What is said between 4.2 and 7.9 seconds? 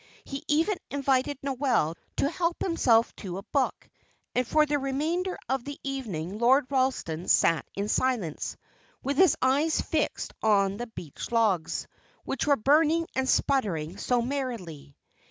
and for the remainder of the evening Lord Ralston sat in